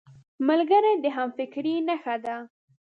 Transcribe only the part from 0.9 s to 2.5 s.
د همفکرۍ نښه ده